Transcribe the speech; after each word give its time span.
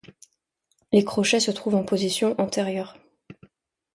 Les 0.91 1.05
crochets 1.05 1.39
se 1.39 1.51
trouvent 1.51 1.75
en 1.75 1.83
position 1.83 2.33
antérieure. 2.41 2.97